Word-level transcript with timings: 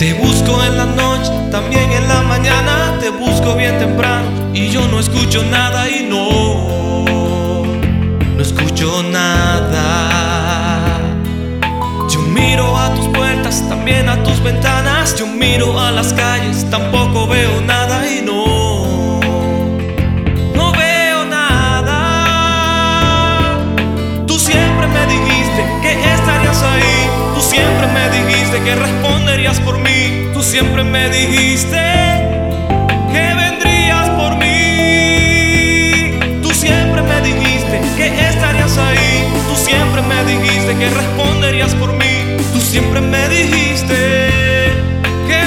Te 0.00 0.14
busco 0.14 0.64
en 0.64 0.78
la 0.78 0.86
noche, 0.86 1.30
también 1.50 1.92
en 1.92 2.08
la 2.08 2.22
mañana, 2.22 2.96
te 3.00 3.10
busco 3.10 3.54
bien 3.54 3.78
temprano 3.78 4.50
y 4.54 4.70
yo 4.70 4.88
no 4.88 4.98
escucho 4.98 5.44
nada 5.44 5.90
y 5.90 6.04
no 6.04 6.69
siempre 30.50 30.82
me 30.82 31.08
dijiste 31.08 31.80
que 33.12 33.34
vendrías 33.34 34.08
por 34.10 34.36
mí. 34.36 36.18
Tú 36.42 36.50
siempre 36.50 37.02
me 37.02 37.20
dijiste 37.20 37.80
que 37.96 38.06
estarías 38.28 38.76
ahí. 38.76 39.24
Tú 39.48 39.54
siempre 39.54 40.02
me 40.02 40.24
dijiste 40.24 40.74
que 40.74 40.90
responderías 40.90 41.72
por 41.76 41.92
mí. 41.92 42.36
Tú 42.52 42.60
siempre 42.60 43.00
me 43.00 43.28
dijiste 43.28 44.30
que 45.28 45.40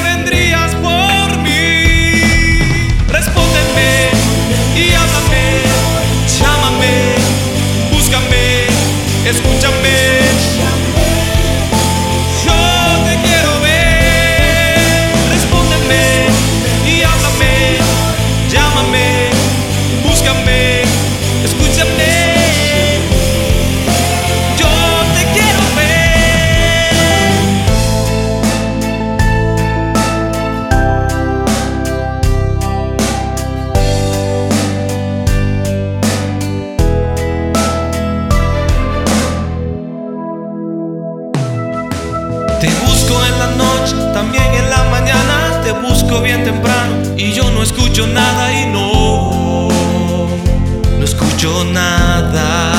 Te 42.64 42.70
busco 42.88 43.22
en 43.26 43.40
la 43.40 43.48
noche, 43.58 43.94
también 44.14 44.46
en 44.54 44.70
la 44.70 44.86
mañana, 44.86 45.60
te 45.66 45.74
busco 45.74 46.22
bien 46.22 46.46
temprano 46.46 46.96
y 47.18 47.34
yo 47.34 47.52
no 47.52 47.62
escucho 47.62 48.08
nada 48.08 48.54
y 48.54 48.68
no, 48.68 49.68
no 50.98 51.04
escucho 51.04 51.66
nada. 51.66 52.72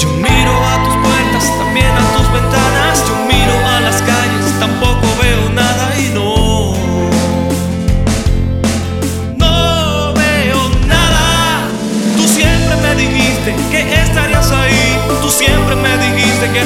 Yo 0.00 0.08
miro 0.08 0.52
a 0.72 0.84
tus 0.84 0.94
puertas, 1.02 1.58
también 1.58 1.90
a 1.90 2.16
tus 2.16 2.32
ventanas, 2.32 3.04
yo 3.08 3.16
miro 3.26 3.54
a 3.66 3.80
las 3.80 4.00
calles, 4.02 4.60
tampoco 4.60 5.08
veo 5.20 5.50
nada 5.52 5.90
y 5.98 6.10
no, 6.14 6.76
no 9.36 10.14
veo 10.14 10.70
nada. 10.86 11.66
Tú 12.16 12.28
siempre 12.28 12.76
me 12.76 12.94
dijiste 12.94 13.56
que 13.72 14.00
estarías 14.00 14.48
ahí, 14.52 14.96
tú 15.20 15.28
siempre 15.28 15.74
me 15.74 15.98
dijiste 15.98 16.52
que 16.52 16.62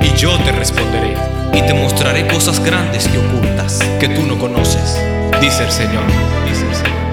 Y 0.00 0.16
yo 0.16 0.38
te 0.38 0.52
responderé 0.52 1.14
y 1.52 1.60
te 1.60 1.74
mostraré 1.74 2.26
cosas 2.28 2.64
grandes 2.64 3.06
y 3.12 3.18
ocultas 3.18 3.78
que 4.00 4.08
tú 4.08 4.22
no 4.22 4.38
conoces, 4.38 4.98
dice 5.38 5.64
el 5.64 5.70
Señor, 5.70 6.04
dice 6.48 6.66
el 6.66 6.74
Señor. 6.74 7.05